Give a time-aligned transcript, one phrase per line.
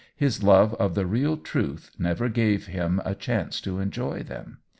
[0.15, 4.57] His love of the real truth never gave him a chance to enjoy them.